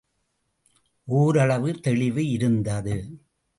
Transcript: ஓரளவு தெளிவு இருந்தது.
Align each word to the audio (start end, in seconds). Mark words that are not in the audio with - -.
ஓரளவு 1.07 1.79
தெளிவு 1.79 2.27
இருந்தது. 2.29 2.97